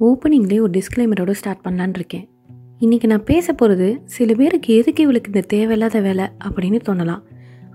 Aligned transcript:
ஓப்பனிங்லேயே 0.00 0.60
ஒரு 0.60 0.72
டிஸ்க்ளைமரோட 0.76 1.30
ஸ்டார்ட் 1.30 1.64
பண்ணலான்னு 1.64 1.98
இருக்கேன். 2.00 2.24
இன்றைக்கி 2.80 3.06
நான் 3.06 3.24
பேச 3.24 3.52
போகிறது 3.52 3.88
சில 4.04 4.34
பேருக்கு 4.34 4.70
எதுக்கு 4.74 5.02
இவளுக்கு 5.02 5.30
இந்த 5.32 5.42
தேவையில்லாத 5.46 6.00
வேலை 6.00 6.26
அப்படின்னு 6.46 6.78
தோணலாம். 6.88 7.22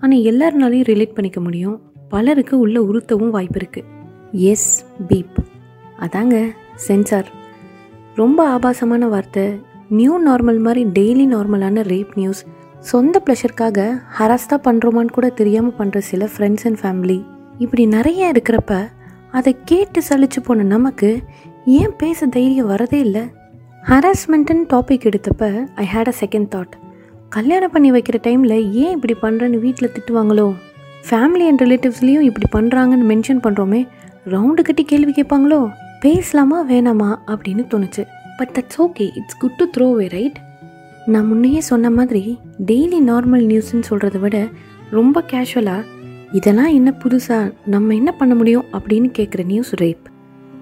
ஆனால் 0.02 0.24
எல்லாருனாலையும் 0.32 0.90
ரிலேட் 0.92 1.14
பண்ணிக்க 1.14 1.40
முடியும். 1.40 1.78
பலருக்கு 2.10 2.56
உள்ள 2.60 2.78
உறுத்தவும் 2.82 3.34
வாய்ப்பு 3.36 3.60
இருக்குது 3.60 3.88
எஸ் 4.52 4.70
பீப் 5.08 5.38
அதாங்க 6.00 6.36
சென்சார் 6.88 7.30
ரொம்ப 8.16 8.40
ஆபாசமான 8.48 9.08
வார்த்தை. 9.08 9.46
நியூ 9.90 10.14
நார்மல் 10.28 10.60
மாதிரி 10.60 10.84
டெய்லி 10.98 11.26
நார்மலான 11.34 11.84
ரேப் 11.92 12.14
நியூஸ் 12.16 12.42
சொந்த 12.80 13.22
ப்ளஷருக்காக 13.26 13.80
ஹராஸ் 14.18 14.50
தான் 14.50 14.64
பண்ணுறோமான்னு 14.66 15.16
கூட 15.18 15.28
தெரியாமல் 15.30 15.78
பண்ணுற 15.80 15.98
சில 16.10 16.26
ஃப்ரெண்ட்ஸ் 16.34 16.66
அண்ட் 16.68 16.80
ஃபேமிலி 16.82 17.18
இப்படி 17.58 17.84
நிறைய 17.86 18.32
இருக்கிறப்ப 18.34 18.74
அதை 19.32 19.56
கேட்டு 19.66 20.02
சலிச்சு 20.10 20.40
போன 20.44 20.64
நமக்கு 20.64 21.10
ஏன் 21.70 21.96
பேச 21.98 22.26
தைரியம் 22.26 22.70
வரதே 22.70 22.94
இல்லை? 22.94 23.22
ஹராஸ்மெண்ட்டுன்னு 23.84 24.66
topic 24.74 25.06
எடுத்தப்ப 25.08 25.68
I 25.76 25.86
had 25.94 26.08
a 26.08 26.14
second 26.20 26.48
thought 26.56 26.74
கல்யாணம் 27.30 27.72
பண்ணி 27.72 27.92
வைக்கிற 27.92 28.18
டைமில் 28.28 28.72
ஏன் 28.72 29.02
இப்படி 29.02 29.16
பண்ணுறேன்னு 29.22 29.60
வீட்டில் 29.60 29.90
திட்டுவாங்களோ? 29.90 30.54
ஃபேமிலி 31.10 31.48
அண்ட் 31.48 31.62
ரிலேட்டிவ்ஸ்லேயும் 31.62 32.28
இப்படி 32.30 32.48
பண்ணுறாங்கன்னு 32.56 33.08
மென்ஷன் 33.12 33.44
பண்ணுறோமே 33.44 33.88
ரவுண்டு 34.26 34.62
கட்டி 34.62 34.84
கேள்வி 34.84 35.12
கேட்பாங்களோ? 35.12 35.72
பேசலாமா 36.00 36.66
வேணாமா? 36.68 37.10
அப்படின்னு 37.28 37.66
தோணுச்சு. 37.74 38.06
But 38.38 38.54
that's 38.58 38.82
okay 38.82 39.06
it's 39.16 39.38
good 39.38 39.58
to 39.58 39.66
throw 39.78 39.96
way 39.96 40.08
right 40.08 40.38
நான் 41.06 41.30
முன்னையே 41.34 41.58
சொன்ன 41.58 41.90
மாதிரி 41.90 42.40
டெய்லி 42.66 43.00
நார்மல் 43.08 43.46
நியூஸ்ன்னு 43.52 43.88
சொல்கிறத 43.90 44.20
விட 44.20 44.48
ரொம்ப 44.90 45.24
கேஷுவலாக 45.32 45.86
இதெல்லாம் 46.32 46.74
என்ன 46.74 46.94
புதுசாக 47.04 47.54
நம்ம 47.66 47.96
என்ன 47.96 48.12
பண்ண 48.12 48.36
முடியும் 48.36 48.66
அப்படின்னு 48.72 49.10
கேட்குற 49.18 49.46
நியூஸ் 49.46 49.76
ரேப் 49.76 50.06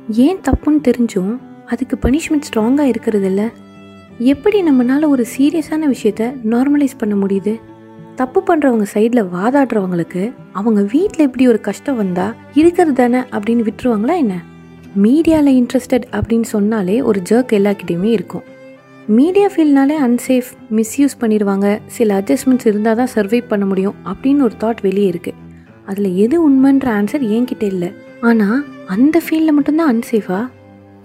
ஏன் 0.09 0.37
தப்புன்னு 0.37 0.79
தெரிஞ்சும் 0.87 1.37
அதுக்கு 1.65 1.95
பனிஷ்மெண்ட் 2.01 2.47
ஸ்ட்ராங்காக 2.49 2.81
இருக்கிறது 2.81 3.25
இல்லை 3.25 3.49
எப்படி 4.19 4.63
நம்மளால் 4.63 5.07
ஒரு 5.07 5.25
சீரியஸான 5.37 5.87
விஷயத்த 5.93 6.33
நார்மலைஸ் 6.43 6.97
பண்ண 6.97 7.15
முடியுது? 7.15 7.59
தப்பு 8.15 8.43
பண்ணுறவங்க 8.47 8.85
சைடில் 8.93 9.29
வாதாடுறவங்களுக்கு 9.33 10.33
அவங்க 10.51 10.81
வீட்டில் 10.81 11.25
எப்படி 11.25 11.47
ஒரு 11.47 11.61
கஷ்டம் 11.61 11.95
வந்தால் 11.95 12.35
இருக்கிறது 12.53 12.93
தானே 12.93 13.17
அப்படின்னு 13.17 13.67
விட்டுருவாங்களா 13.69 14.15
என்ன? 14.17 14.41
மீடியாவில் 15.01 15.57
இன்ட்ரெஸ்டட் 15.61 16.05
அப்படின்னு 16.11 16.41
சொன்னாலே 16.41 17.01
ஒரு 17.01 17.21
ஜர்க் 17.29 17.51
எல்லாக்கிட்டேயுமே 17.51 18.11
இருக்கும். 18.17 18.43
மீடியா 19.07 19.47
ஃபீல்ட்னாலே 19.47 19.95
அன்சேஃப் 20.07 20.51
மிஸ்யூஸ் 20.71 21.19
பண்ணிடுவாங்க. 21.21 21.79
சில 21.85 22.21
அட்ஜஸ்ட்மெண்ட்ஸ் 22.21 22.65
இருந்தால் 22.65 22.95
தான் 22.95 23.13
சர்வை 23.15 23.47
பண்ண 23.47 23.65
முடியும் 23.65 23.95
அப்படின்னு 24.05 24.41
ஒரு 24.41 24.53
தாட் 24.59 24.81
வெளியே 24.81 25.11
இருக்குது 25.11 25.41
அதில் 25.85 26.15
எது 26.15 26.51
உண்மைன்ற 26.51 26.87
ஆன்சர் 26.99 27.25
என்கிட்ட 27.37 27.63
இல்லை. 27.63 27.91
ஆனால் 28.21 28.65
அந்த 28.89 29.19
ஃபீல்டில் 29.19 29.53
மட்டும்தான் 29.53 29.91
அன்சேஃபா 29.93 30.39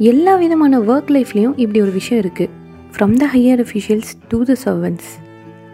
எல்லா 0.00 0.36
விதமான 0.36 0.80
ஒர்க் 0.80 1.10
லைஃப்லேயும் 1.10 1.56
இப்படி 1.56 1.80
ஒரு 1.80 1.90
விஷயம் 1.90 2.20
இருக்குது 2.24 2.50
from 2.94 3.14
the 3.16 3.26
higher 3.26 3.60
officials 3.60 4.10
to 4.28 4.44
the 4.44 4.54
servants 4.54 5.08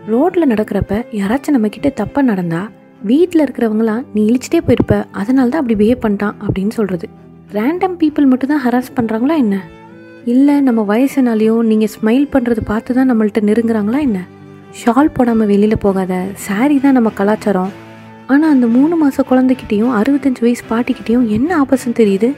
ரோட்டில் 0.09 0.49
நடக்கிறப்ப 0.49 1.05
யாராச்சும் 1.13 1.55
நம்மக்கிட்ட 1.57 1.91
தப்பாக 1.95 2.27
நடந்தால் 2.27 2.69
வீட்டில் 3.03 3.41
இருக்கிறவங்களாம் 3.41 4.05
நீ 4.15 4.21
இழிச்சிட்டே 4.29 4.61
போயிருப்ப 4.67 5.05
அதனால 5.13 5.49
தான் 5.49 5.61
அப்படி 5.61 5.75
பிஹேவ் 5.75 6.05
பண்ணிட்டான் 6.05 6.37
அப்படின்னு 6.47 6.71
சொல்கிறது 6.71 7.07
ரேண்டம் 7.53 7.97
பீப்புள் 7.97 8.27
மட்டும்தான் 8.27 8.63
ஹராஸ் 8.65 8.95
பண்ணுறாங்களா 8.97 9.35
என்ன? 9.37 9.57
இல்லை 10.25 10.61
நம்ம 10.61 10.83
வயசுனாலையும் 10.83 11.67
நீங்கள் 11.67 11.89
ஸ்மைல் 11.89 12.33
பண்ணுறது 12.33 12.61
பார்த்து 12.61 12.95
தான் 12.95 13.11
நம்மள்ட்ட 13.11 13.41
நெருங்குறாங்களா 13.41 13.99
என்ன? 13.99 14.21
ஷால் 14.81 15.13
போடாமல் 15.13 15.47
வெளியில் 15.47 15.79
போகாத 15.79 16.15
சாரி 16.35 16.79
தான் 16.79 16.93
நம்ம 16.93 17.11
கலாச்சாரம். 17.11 17.73
ஆனால் 18.33 18.53
அந்த 18.55 18.67
மூணு 18.67 18.95
மாத 18.97 19.23
குழந்தைக்கிட்டேயும் 19.31 19.93
அறுபத்தஞ்சு 19.99 20.43
வயசு 20.45 20.65
பாட்டிக்கிட்டேயும் 20.71 21.27
என்ன 21.37 21.51
ஆபாசம் 21.63 21.97
தெரியுது? 21.99 22.29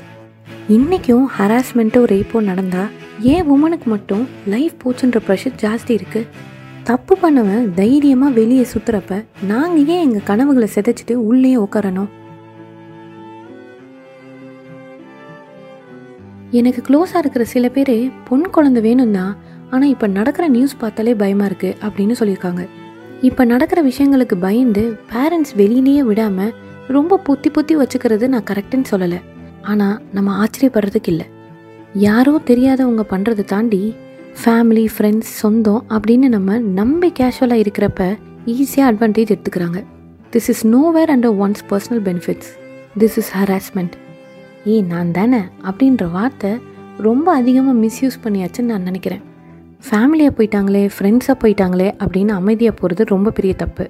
இன்றைக்கும் 0.69 1.25
ஹராஸ்மெண்ட்டோ 1.37 2.01
ரேப்போ 2.13 2.41
நடந்தால் 2.41 2.91
ஏன் 3.33 3.49
உமனுக்கு 3.55 3.85
மட்டும் 3.85 4.25
லைஃப் 4.47 4.75
போச்சுன்ற 4.83 5.19
ப்ரெஷர் 5.27 5.59
ஜாஸ்தி 5.63 5.93
இருக்குது 5.99 6.29
தப்பு 6.85 7.15
பண்ணவன் 7.23 7.65
தைரியமாக 7.75 8.37
வெளியே 8.39 8.65
சுற்றுறப்ப 8.73 9.17
நாங்கள் 9.51 9.89
ஏன் 9.95 10.05
எங்கள் 10.07 10.29
கனவுகளை 10.31 10.69
சிதைச்சிட்டு 10.75 11.15
உள்ளே 11.29 11.53
உட்காரணும் 11.57 12.11
எனக்கு 16.53 16.83
க்ளோஸாக 16.89 17.19
இருக்கிற 17.19 17.45
சில 17.45 17.69
பேர் 17.69 17.97
பொன் 18.29 18.47
குழந்தை 18.51 18.83
வேணும் 18.83 19.13
தான் 19.13 19.33
ஆனால் 19.71 19.91
இப்போ 19.95 20.07
நடக்கிற 20.09 20.45
நியூஸ் 20.49 20.81
பார்த்தாலே 20.81 21.15
பயமாக 21.15 21.49
இருக்குது 21.51 21.77
அப்படின்னு 21.87 22.15
சொல்லியிருக்காங்க. 22.21 22.63
இப்போ 23.27 23.45
நடக்கிற 23.45 23.81
விஷயங்களுக்கு 23.83 24.37
பயந்து 24.45 24.83
பேரண்ட்ஸ் 25.13 25.55
வெளியிலேயே 25.61 26.03
விடாமல் 26.09 26.53
ரொம்ப 26.97 27.19
பொத்தி 27.29 27.49
பொத்தி 27.57 27.75
வச்சுக்கிறது 27.79 28.27
நான் 28.35 28.47
கரெக்டுன்னு 28.51 28.91
சொல்லலை. 28.91 29.19
ஆனால் 29.71 29.97
நம்ம 30.17 30.37
ஆச்சரியப்படுறதுக்கு 30.43 31.11
இல்லை. 31.15 31.27
யாரோ 32.07 32.35
தெரியாதவங்க 32.51 33.05
பண்ணுறதை 33.13 33.45
தாண்டி 33.55 33.83
ஃபேமிலி 34.41 34.87
ஃப்ரெண்ட்ஸ் 34.95 35.33
சொந்தம் 35.43 35.83
அப்படின்னு 35.95 36.29
நம்ம 36.37 36.59
நம்பி 36.81 37.11
கேஷுவலாக 37.19 37.63
இருக்கிறப்ப 37.65 38.03
ஈஸியாக 38.55 38.91
அட்வான்டேஜ் 38.91 39.33
எடுத்துக்கிறாங்க. 39.35 39.81
This 40.33 40.49
is 40.53 40.65
no 40.75 40.83
where 40.97 41.13
under 41.15 41.37
one's 41.45 41.65
personal 41.71 42.03
benefits 42.09 42.51
this 43.03 43.17
is 43.23 43.33
harassment 43.39 43.97
ஏ 44.67 44.77
நான் 44.93 45.11
தானே 45.19 45.43
அப்படின்ற 45.69 46.07
வார்த்தை 46.17 46.53
ரொம்ப 47.09 47.27
அதிகமாக 47.41 47.81
மிஸ்யூஸ் 47.85 48.23
பண்ணியாச்சுன்னு 48.25 48.73
நான் 48.73 48.89
நினைக்கிறேன். 48.89 49.23
ஃபேமிலியாக 49.87 50.33
போயிட்டாங்களே 50.37 50.83
ஃப்ரெண்ட்ஸாக 50.95 51.37
போயிட்டாங்களே 51.43 51.89
அப்படின்னு 52.05 52.33
அமைதியாக 52.41 52.75
போகிறது 52.79 53.05
ரொம்ப 53.05 53.31
பெரிய 53.31 53.55
தப்பு. 53.55 53.85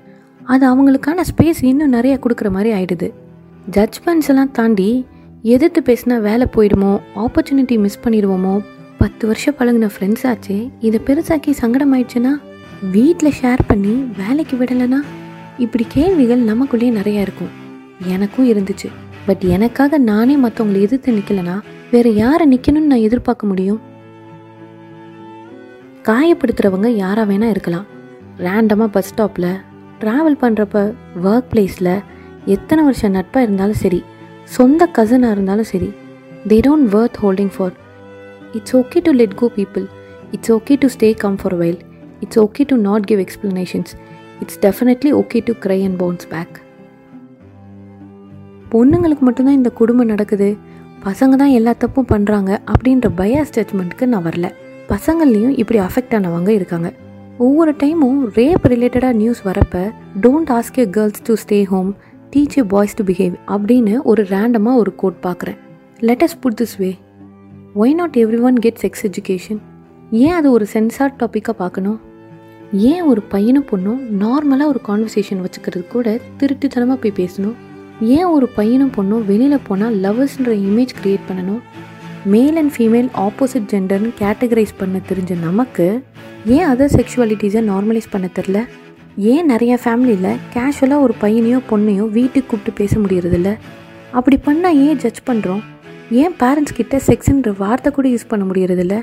அது 0.44 0.64
அவங்களுக்கான 0.70 1.24
ஸ்பேஸ் 1.30 1.60
இன்னும் 1.70 1.94
நிறைய 1.96 2.18
கொடுக்குற 2.24 2.50
மாதிரி 2.50 2.70
ஆயிடுது. 2.78 3.08
ஜட்ஜ்மெண்ட்ஸ் 3.70 4.28
எல்லாம் 4.28 4.52
தாண்டி 4.52 5.06
எதிர்த்து 5.54 5.80
பேசினா 5.88 6.20
வேலை 6.20 6.46
போயிடுமோ 6.56 6.92
ஆப்பர்ச்சுனிட்டி 7.24 7.78
மிஸ் 7.78 8.00
பண்ணிடுவோமோ 8.04 8.54
பத்து 8.98 9.26
வருஷம் 9.26 9.54
பழகின 9.58 9.88
ஃப்ரெண்ட்ஸ் 9.94 10.26
ஆச்சு 10.26 10.56
இதை 10.80 11.00
பெருசாக்கி 11.06 11.50
சங்கடம் 11.62 11.92
ஆயிடுச்சுன்னா 11.94 12.32
வீட்டில் 12.94 13.36
ஷேர் 13.40 13.62
பண்ணி 13.66 13.94
வேலைக்கு 14.20 14.56
விடலைன்னா 14.56 15.00
இப்படி 15.58 15.84
கேள்விகள் 15.88 16.42
நமக்குள்ளேயே 16.44 16.92
நிறையா 17.00 17.20
இருக்கும். 17.26 17.52
எனக்கும் 18.14 18.48
இருந்துச்சு. 18.52 18.88
பட் 19.26 19.44
எனக்காக 19.56 19.98
நானே 19.98 20.36
மற்றவங்களை 20.36 20.80
எதிர்த்து 20.86 21.12
நிற்கலனா 21.12 21.56
வேறு 21.90 22.10
யாரை 22.14 22.44
நிற்கணும்னு 22.52 22.90
நான் 22.92 23.06
எதிர்பார்க்க 23.08 23.46
முடியும்? 23.46 23.80
காயப்படுத்துகிறவங்க 26.08 26.88
யாராக 27.02 27.26
வேணால் 27.30 27.52
இருக்கலாம். 27.54 27.86
ரேண்டமாக 28.46 28.90
பஸ் 28.94 29.08
ஸ்டாப்பில் 29.12 29.50
ட்ராவல் 30.02 30.36
பண்ணுறப்ப 30.42 30.76
ஒர்க் 31.28 31.48
பிளேஸில் 31.52 31.94
எத்தனை 32.54 32.82
வருஷம் 32.86 33.14
நட்பாக 33.16 33.46
இருந்தாலும் 33.46 33.80
சரி 33.82 34.00
சொந்த 34.56 34.82
கசனாக 34.96 35.34
இருந்தாலும் 35.36 35.68
சரி 35.70 35.88
they 36.50 36.58
don't 36.66 36.88
worth 36.94 37.18
holding 37.22 37.52
for 37.56 37.74
it's 38.58 38.74
okay 38.80 39.00
to 39.08 39.12
let 39.20 39.34
go 39.40 39.48
people 39.56 39.84
it's 40.36 40.52
okay 40.56 40.76
to 40.84 40.88
stay 40.94 41.10
calm 41.24 41.36
for 41.42 41.56
while 41.62 41.80
it's 42.24 42.40
okay 42.44 42.64
to 42.70 42.78
not 42.86 43.08
give 43.10 43.20
explanations 43.24 43.92
it's 44.42 44.58
definitely 44.64 45.12
okay 45.20 45.42
to 45.48 45.54
cry 45.64 45.78
and 45.88 45.98
bounce 46.04 46.28
back 46.32 46.56
பொண்ணுங்களுக்கு 48.72 49.26
மட்டும்தான் 49.28 49.58
இந்த 49.60 49.70
குடும்பம் 49.82 50.10
நடக்குது. 50.14 50.48
பசங்க 51.04 51.34
தான் 51.42 51.54
எல்லா 51.58 51.72
தப்பும் 51.82 52.10
பண்ணுறாங்க 52.14 52.50
அப்படின்ற 52.72 53.10
பயாஸ் 53.20 53.54
ஜட்மெண்ட்டுக்கு 53.58 54.06
நான் 54.14 54.26
வரல. 54.30 54.48
பசங்கள்லேயும் 54.88 55.56
இப்படி 55.62 55.78
அஃபெக்ட் 55.78 56.14
ஆனவங்க 56.18 56.48
இருக்காங்க. 56.48 56.90
ஒவ்வொரு 57.46 57.72
டைமும் 57.82 58.20
ரேப் 58.38 58.64
ரிலேட்டடாக 58.72 59.12
நியூஸ் 59.12 59.40
வரப்போ 59.48 59.82
don't 60.20 60.50
ask 60.58 60.78
a 60.78 60.86
girls 60.96 61.22
to 61.26 61.34
stay 61.42 61.58
home 61.72 61.90
teach 62.32 62.56
a 62.58 62.62
boys 62.62 62.96
to 62.96 63.04
behave 63.04 63.34
அப்படின்னு 63.54 63.94
ஒரு 64.02 64.22
ரேண்டமாக 64.30 64.80
ஒரு 64.82 64.94
கோட் 64.94 65.18
பார்க்குறேன் 65.26 65.58
let's 66.00 66.36
put 66.40 66.58
this 66.60 66.76
way 66.78 66.90
why 67.74 67.94
not 67.94 68.16
every 68.16 68.40
one 68.40 68.58
get 68.64 68.80
sex 68.82 69.04
education 69.08 69.60
ஏன் 70.10 70.32
அது 70.32 70.50
ஒரு 70.50 70.66
சென்சார் 70.66 71.16
டாப்பிக்காக 71.20 71.56
பார்க்கணும் 71.62 71.98
ஏன் 72.72 73.02
ஒரு 73.02 73.20
பையனும் 73.22 73.66
பொண்ணும் 73.70 74.00
நார்மலாக 74.22 74.72
ஒரு 74.72 74.80
கான்வர்சேஷன் 74.88 75.42
வச்சுக்கிறது 75.44 75.86
கூட 75.86 76.18
திருட்டுத்தனமாக 76.38 76.98
போய் 77.02 77.18
பேசணும்? 77.20 77.54
ஏன் 78.00 78.24
ஒரு 78.24 78.48
பையனும் 78.48 78.92
பொண்ணும் 78.96 79.24
வெளியில் 79.24 79.66
போனால் 79.68 79.96
லவர்ஸ்ன்ற 79.96 80.52
இமேஜ் 80.68 80.92
க்ரியேட் 80.98 81.28
பண்ணணும்? 81.28 81.62
மேல் 82.24 82.56
அண்ட் 82.56 82.72
ஃபீமேல் 82.76 83.08
ஆப்போசிட் 83.16 83.68
ஜெண்டர்னு 83.70 84.10
கேட்டகரைஸ் 84.18 84.74
பண்ண 84.78 85.00
தெரிஞ்ச 85.08 85.38
நமக்கு 85.38 86.02
ஏன் 86.46 86.66
அதர் 86.66 86.92
செக்ஷுவாலிட்டிஸை 86.96 87.62
நார்மலைஸ் 87.70 88.10
பண்ண 88.10 88.28
தெரில? 88.34 88.64
ஏன் 89.16 89.46
நிறைய 89.46 89.78
ஃபேமிலியில் 89.84 90.36
கேஷுவலாக 90.54 91.00
ஒரு 91.00 91.14
பையனையோ 91.20 91.60
பொண்ணையோ 91.70 92.10
வீட்டுக்கு 92.10 92.46
கூப்பிட்டு 92.46 92.72
பேச 92.72 93.00
முடியறதில்ல? 93.00 93.56
அப்படி 94.12 94.38
பண்ணால் 94.46 94.74
ஏன் 94.74 94.96
ஜட்ஜ் 94.96 95.22
பண்ணுறோம் 95.26 95.62
ஏன் 96.10 96.34
பேரண்ட்ஸ் 96.42 96.76
கிட்ட 96.76 97.00
செக்ஸுன்ற 97.06 97.56
வார்த்தை 97.58 97.92
கூட 97.92 98.08
யூஸ் 98.08 98.28
பண்ண 98.28 98.44
முடியறதில்ல? 98.44 99.02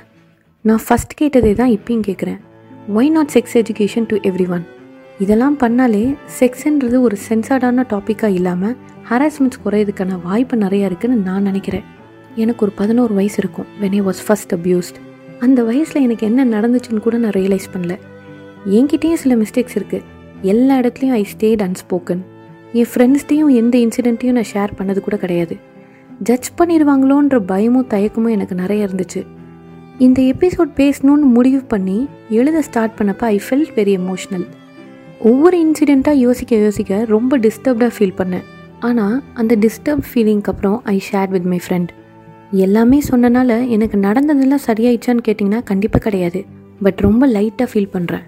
நான் 0.61 0.79
ஃபஸ்ட் 0.89 1.13
கேட்டதே 1.15 1.53
தான் 1.53 1.69
இப்பயும் 1.69 2.05
கேட்குறேன் 2.07 2.39
why 2.95 3.09
not 3.09 3.27
sex 3.27 3.57
education 3.63 4.05
to 4.05 4.17
every 4.17 4.49
one 4.49 4.65
இதெல்லாம் 5.19 5.59
பண்ணாலே 5.59 6.15
செக்ஸுன்றது 6.39 7.01
ஒரு 7.01 7.17
சென்சார்டான 7.29 7.85
டாப்பிக்காக 7.89 8.33
இல்லாமல் 8.33 8.75
ஹராஸ்மெண்ட்ஸ் 9.09 9.61
குறையிறதுக்கான 9.65 10.21
வாய்ப்பு 10.23 10.57
நிறையா 10.57 10.89
இருக்குதுன்னு 10.89 11.23
நான் 11.23 11.43
நினைக்கிறேன். 11.43 11.83
எனக்கு 12.35 12.65
ஒரு 12.65 12.73
பதினோரு 12.75 13.13
வயசு 13.13 13.37
இருக்கும் 13.37 13.67
when 13.81 13.95
I 13.97 14.01
was 14.01 14.21
first 14.27 14.53
abused 14.55 14.97
அந்த 15.39 15.63
வயசில் 15.63 16.01
எனக்கு 16.01 16.27
என்ன 16.27 16.45
நடந்துச்சுன்னு 16.45 17.05
கூட 17.05 17.17
நான் 17.17 17.35
ரியலைஸ் 17.39 17.67
பண்ணல. 17.73 17.93
என்கிட்டேயும் 18.69 19.21
சில 19.23 19.35
மிஸ்டேக்ஸ் 19.35 19.77
இருக்குது 19.79 20.07
எல்லா 20.41 20.79
இடத்துலையும் 20.79 21.17
ஐ 21.19 21.23
ஸ்டேட் 21.23 21.61
அன்ஸ்போக்கன் 21.61 22.21
என் 22.73 22.89
ஃப்ரெண்ட்ஸ்டையும் 22.93 23.51
எந்த 23.61 23.75
இன்சிடெண்ட்டையும் 23.77 24.37
நான் 24.37 24.51
ஷேர் 24.53 24.75
பண்ணது 24.77 24.99
கூட 24.99 25.17
கிடையாது. 25.17 25.55
ஜட்ஜ் 26.19 26.49
பண்ணிடுவாங்களோன்ற 26.57 27.39
பயமும் 27.39 27.87
தயக்கமும் 27.89 28.35
எனக்கு 28.37 28.55
நிறைய 28.55 28.87
இருந்துச்சு. 28.87 29.21
இந்த 29.97 30.21
எபிசோட் 30.21 30.71
பேசணும்னு 30.81 31.27
முடிவு 31.37 31.61
பண்ணி 31.73 31.97
எழுத 32.29 32.61
ஸ்டார்ட் 32.61 32.97
பண்ணப்போ 32.99 33.25
ஐ 33.33 33.37
ஃபெல்ட் 33.49 33.73
வெரி 33.75 33.93
எமோஷ்னல் 33.99 34.47
ஒவ்வொரு 35.19 35.57
இன்சிடெண்ட்டாக 35.65 36.23
யோசிக்க 36.25 36.55
யோசிக்க 36.55 37.05
ரொம்ப 37.07 37.37
டிஸ்டர்ப்டாக 37.37 37.91
ஃபீல் 37.97 38.17
பண்ணேன். 38.17 38.45
ஆனால் 38.79 39.21
அந்த 39.33 39.53
டிஸ்டர்ப் 39.55 40.07
ஃபீலிங்க்கு 40.09 40.51
அப்புறம் 40.53 40.81
I 40.83 40.97
share 41.11 41.29
with 41.29 41.47
my 41.53 41.59
friend 41.67 41.93
எல்லாமே 42.51 43.01
சொன்னனால 43.09 43.69
எனக்கு 43.69 43.97
நடந்ததெல்லாம் 43.97 44.63
சரியாயிடுச்சான்னு 44.67 45.25
கேட்டிங்கன்னா 45.27 45.63
கண்டிப்பாக 45.63 46.03
கிடையாது. 46.03 46.45
பட் 46.83 46.99
ரொம்ப 46.99 47.27
லைட்டாக 47.27 47.67
ஃபீல் 47.71 47.93
பண்ணுறேன் 47.93 48.23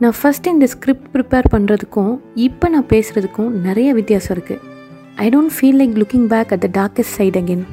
நான் 0.00 0.16
ஃபஸ்ட் 0.20 0.46
இந்த 0.46 0.66
ஸ்கிரிப்ட் 0.66 1.08
ப்ரிப்பேர் 1.14 1.48
பண்ணுறதுக்கும் 1.52 2.20
இப்போ 2.34 2.68
நான் 2.68 2.88
பேசுகிறதுக்கும் 2.92 3.50
நிறைய 3.50 3.94
வித்தியாசம் 3.94 4.36
இருக்குது 4.36 4.60
I 5.16 5.28
don't 5.28 5.54
feel 5.56 5.78
like 5.80 5.94
looking 5.98 6.28
back 6.28 6.52
at 6.52 6.60
the 6.60 6.70
darkest 6.80 7.16
side 7.16 7.36
again 7.36 7.64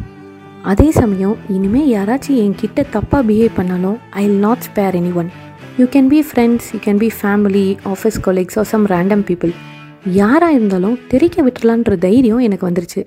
அதே 0.64 0.92
சமயம் 0.92 1.36
இனிமேல் 1.50 1.90
யாராச்சும் 1.90 2.36
என்கிட்ட 2.36 2.84
தப்பாக 2.94 3.24
பிஹேவ் 3.24 3.54
பண்ணாலும் 3.56 3.98
I'll 4.26 4.40
not 4.40 4.60
spare 4.60 4.96
any 4.96 5.14
one 5.14 5.30
you 5.78 5.86
can 5.86 6.08
be 6.08 6.24
friends 6.30 6.74
you 6.74 6.80
can 6.80 6.98
be 6.98 7.12
family 7.22 7.78
office 7.84 8.22
colleagues 8.22 8.58
or 8.58 8.66
some 8.66 8.86
random 8.86 9.22
people 9.22 9.54
யாராக 10.12 10.54
இருந்தாலும் 10.54 11.00
தெரிக்க 11.08 11.44
விட்டுலான்ற 11.44 11.98
தைரியம் 11.98 12.40
எனக்கு 12.40 12.72
வந்துருச்சு. 12.72 13.06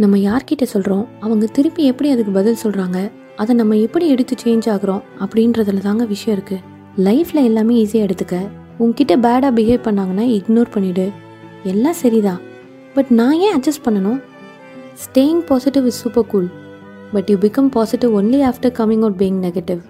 நம்ம 0.00 0.16
யார்கிட்ட 0.16 0.64
சொல்கிறோம் 0.72 1.06
அவங்க 1.20 1.46
திருப்பி 1.46 1.82
எப்படி 1.84 2.08
அதுக்கு 2.10 2.32
பதில் 2.32 2.60
சொல்கிறாங்க 2.62 2.98
அதை 3.36 3.52
நம்ம 3.56 3.76
எப்படி 3.76 4.06
எடுத்து 4.08 4.34
சேஞ்ச் 4.44 4.66
ஆகுறோம்? 4.74 5.02
அப்படின்றதுல 5.24 5.78
தாங்க 5.78 6.04
விஷயம் 6.04 6.38
இருக்குது 6.38 6.62
லைஃப்பில் 7.06 7.46
எல்லாமே 7.48 7.74
ஈஸியாக 7.82 8.06
எடுத்துக்க. 8.06 8.36
உங்ககிட்ட 8.78 9.14
பேடாக 9.16 9.50
பிஹேவ் 9.58 9.84
பண்ணாங்கன்னா 9.86 10.24
இக்னோர் 10.36 10.70
பண்ணிவிடு 10.74 11.06
எல்லாம் 11.62 11.98
சரிதான். 12.02 12.40
பட் 12.94 13.10
நான் 13.18 13.36
ஏன் 13.38 13.54
அட்ஜஸ்ட் 13.58 13.84
பண்ணணும்? 13.84 14.20
Staying 15.04 15.42
positive 15.50 15.86
is 15.86 16.00
super 16.04 16.26
cool 16.26 16.48
but 17.12 17.28
you 17.28 17.36
become 17.36 17.70
positive 17.76 18.16
only 18.20 18.40
after 18.50 18.76
coming 18.80 19.04
out 19.06 19.20
being 19.22 19.42
negative 19.46 19.82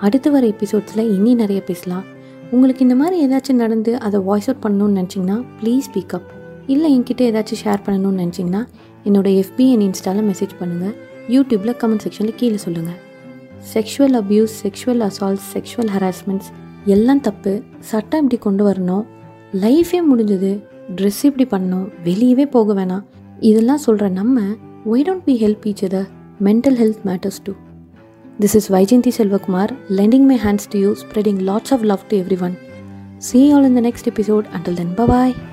அடுத்து 0.00 0.28
வர 0.30 0.46
எபிசோட்ஸில் 0.46 1.06
இனி 1.16 1.34
நிறைய 1.34 1.62
பேசலாம். 1.62 2.04
உங்களுக்கு 2.50 2.82
இந்த 2.82 2.94
மாதிரி 2.94 3.16
ஏதாச்சும் 3.26 3.62
நடந்து 3.64 3.98
அதை 3.98 4.20
வாய்ஸ் 4.20 4.50
அவுட் 4.50 4.64
பண்ணணும்னு 4.66 4.98
நினச்சிங்கன்னா 5.00 5.38
ப்ளீஸ் 5.62 5.88
ஸ்பீக் 5.88 6.14
அப் 6.18 6.30
இல்லை 6.66 7.00
என்கிட்ட 7.00 7.20
ஏதாச்சும் 7.20 7.64
ஷேர் 7.64 7.76
பண்ணணும்னு 7.86 8.20
நினச்சிங்கன்னா 8.20 8.66
என்னோடய 9.04 9.42
எஃபி 9.42 9.72
அண்ட் 9.72 9.82
இன்ஸ்டாவில் 9.82 10.30
மெசேஜ் 10.30 10.50
பண்ணுங்கள் 10.60 10.94
யூடியூப்பில் 11.28 11.74
கமெண்ட் 11.80 12.06
செக்ஷனில் 12.06 12.34
கீழே 12.34 12.56
சொல்லுங்கள் 12.56 12.98
sexual 13.74 14.22
abuse 14.22 14.48
sexual 14.62 15.10
assaults 15.10 15.48
sexual 15.54 15.90
harassments 15.98 16.50
எல்லாம் 16.84 17.20
தப்பு. 17.20 17.62
சட்டம் 17.80 18.22
இப்படி 18.22 18.42
கொண்டு 18.42 18.70
வரணும். 18.70 19.06
லைஃபே 19.52 20.00
முடிஞ்சது. 20.12 20.64
ட்ரெஸ் 20.96 21.22
இப்படி 21.22 21.64
பண்ணணும். 21.64 21.88
வெளியவே 22.04 22.50
போக 22.50 22.74
வேணாம். 22.74 23.04
இதெல்லாம் 23.40 23.78
சொல்கிற 23.78 24.08
நம்ம 24.08 24.40
why 24.92 25.04
don't 25.08 25.22
be 25.24 25.46
help 25.46 25.66
each 25.66 25.84
other 25.88 26.08
mental 26.44 26.78
health 26.82 27.02
matters 27.04 27.42
too 27.44 27.52
this 28.40 28.54
is 28.54 28.72
Vaijanti 28.72 29.10
Selvakumar 29.18 29.70
lending 29.88 30.24
my 30.24 30.38
hands 30.38 30.66
to 30.70 30.78
you, 30.78 30.94
spreading 30.94 31.38
lots 31.38 31.72
of 31.72 31.82
love 31.82 32.06
to 32.08 32.16
every 32.16 32.52
See 33.32 33.36
you 33.36 33.54
all 33.54 33.64
in 33.64 33.74
the 33.74 33.90
next 33.90 34.08
episode. 34.12 34.44
Until 34.54 34.76
then, 34.76 34.94
bye 34.96 35.08
bye. 35.08 35.49